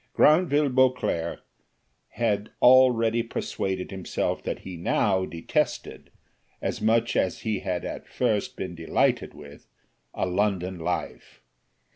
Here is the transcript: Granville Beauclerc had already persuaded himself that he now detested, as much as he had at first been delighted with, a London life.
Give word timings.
Granville 0.13 0.69
Beauclerc 0.69 1.41
had 2.13 2.49
already 2.59 3.21
persuaded 3.21 3.91
himself 3.91 4.41
that 4.41 4.61
he 4.61 4.75
now 4.75 5.25
detested, 5.25 6.09
as 6.59 6.81
much 6.81 7.15
as 7.15 7.41
he 7.41 7.59
had 7.59 7.85
at 7.85 8.07
first 8.07 8.55
been 8.57 8.73
delighted 8.73 9.35
with, 9.35 9.67
a 10.15 10.25
London 10.25 10.79
life. 10.79 11.43